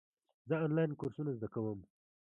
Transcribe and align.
زه 0.47 0.53
آنلاین 0.65 0.91
کورسونه 0.99 1.31
زده 1.37 1.47
کوم. 1.53 1.79